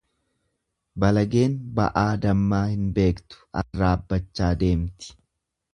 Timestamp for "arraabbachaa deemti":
3.65-5.17